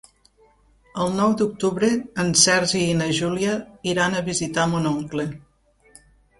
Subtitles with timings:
[1.03, 1.89] El nou d'octubre
[2.25, 3.53] en Sergi i na Júlia
[3.95, 5.31] iran a visitar mon oncle.